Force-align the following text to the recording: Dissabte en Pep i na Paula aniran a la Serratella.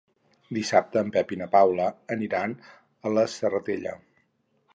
Dissabte 0.57 1.01
en 1.05 1.11
Pep 1.17 1.33
i 1.37 1.37
na 1.41 1.47
Paula 1.57 1.85
aniran 2.17 2.57
a 2.63 3.13
la 3.19 3.27
Serratella. 3.37 3.95